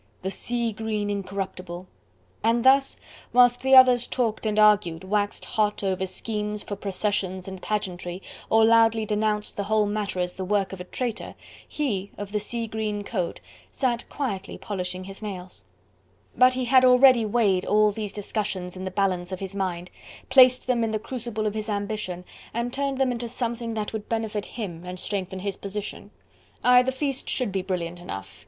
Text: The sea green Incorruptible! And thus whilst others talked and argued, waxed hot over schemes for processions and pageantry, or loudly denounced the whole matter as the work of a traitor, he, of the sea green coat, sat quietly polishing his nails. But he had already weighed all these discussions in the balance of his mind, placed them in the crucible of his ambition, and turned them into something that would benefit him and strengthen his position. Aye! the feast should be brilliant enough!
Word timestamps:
The 0.23 0.31
sea 0.31 0.73
green 0.73 1.11
Incorruptible! 1.11 1.85
And 2.43 2.65
thus 2.65 2.97
whilst 3.33 3.63
others 3.67 4.07
talked 4.07 4.47
and 4.47 4.57
argued, 4.57 5.03
waxed 5.03 5.45
hot 5.45 5.83
over 5.83 6.07
schemes 6.07 6.63
for 6.63 6.75
processions 6.75 7.47
and 7.47 7.61
pageantry, 7.61 8.19
or 8.49 8.65
loudly 8.65 9.05
denounced 9.05 9.57
the 9.57 9.65
whole 9.65 9.85
matter 9.85 10.19
as 10.19 10.33
the 10.37 10.43
work 10.43 10.73
of 10.73 10.81
a 10.81 10.85
traitor, 10.85 11.35
he, 11.67 12.09
of 12.17 12.31
the 12.31 12.39
sea 12.39 12.65
green 12.65 13.03
coat, 13.03 13.41
sat 13.71 14.09
quietly 14.09 14.57
polishing 14.57 15.03
his 15.03 15.21
nails. 15.21 15.65
But 16.35 16.55
he 16.55 16.65
had 16.65 16.83
already 16.83 17.23
weighed 17.23 17.63
all 17.65 17.91
these 17.91 18.11
discussions 18.11 18.75
in 18.75 18.85
the 18.85 18.89
balance 18.89 19.31
of 19.31 19.39
his 19.39 19.55
mind, 19.55 19.91
placed 20.31 20.65
them 20.65 20.83
in 20.83 20.89
the 20.89 20.97
crucible 20.97 21.45
of 21.45 21.53
his 21.53 21.69
ambition, 21.69 22.25
and 22.55 22.73
turned 22.73 22.97
them 22.97 23.11
into 23.11 23.27
something 23.29 23.75
that 23.75 23.93
would 23.93 24.09
benefit 24.09 24.47
him 24.57 24.83
and 24.83 24.99
strengthen 24.99 25.41
his 25.41 25.57
position. 25.57 26.09
Aye! 26.63 26.81
the 26.81 26.91
feast 26.91 27.29
should 27.29 27.51
be 27.51 27.61
brilliant 27.61 27.99
enough! 27.99 28.39